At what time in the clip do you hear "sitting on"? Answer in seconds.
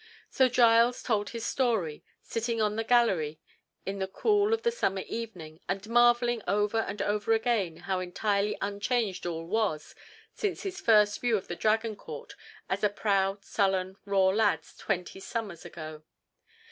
2.23-2.75